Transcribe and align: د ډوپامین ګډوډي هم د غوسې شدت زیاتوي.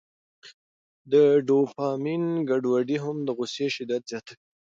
د 1.11 1.13
ډوپامین 1.47 2.23
ګډوډي 2.49 2.97
هم 3.05 3.17
د 3.23 3.29
غوسې 3.37 3.67
شدت 3.75 4.01
زیاتوي. 4.11 4.37